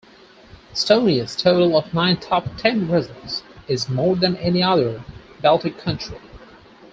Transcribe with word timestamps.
Estonia's 0.73 1.35
total 1.35 1.77
of 1.77 1.93
nine 1.93 2.17
top 2.17 2.45
ten 2.57 2.89
results, 2.89 3.43
is 3.67 3.87
more 3.87 4.15
than 4.15 4.35
any 4.37 4.63
other 4.63 5.03
Baltic 5.43 5.77
country. 5.77 6.17